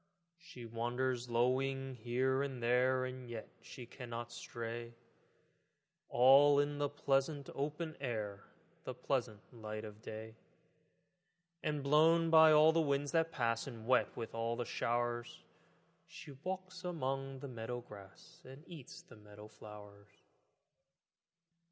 [0.39, 4.95] She wanders lowing here and there, And yet she cannot stray,
[6.09, 8.43] All in the pleasant open air,
[8.83, 10.37] The pleasant light of day;
[11.61, 15.43] And blown by all the winds that pass And wet with all the showers,
[16.07, 20.09] She walks among the meadow grass And eats the meadow flowers.